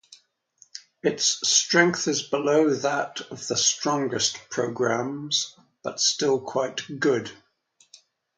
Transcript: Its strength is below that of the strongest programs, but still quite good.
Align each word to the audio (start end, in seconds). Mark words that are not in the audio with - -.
Its 1.03 1.47
strength 1.47 2.07
is 2.07 2.23
below 2.23 2.71
that 2.73 3.21
of 3.29 3.45
the 3.45 3.55
strongest 3.55 4.35
programs, 4.49 5.55
but 5.83 5.99
still 5.99 6.39
quite 6.41 6.81
good. 6.99 7.31